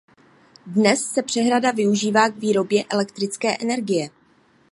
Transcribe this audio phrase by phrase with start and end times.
[0.67, 4.09] Dnes se přehrada využívá k výrobě elektrické energie.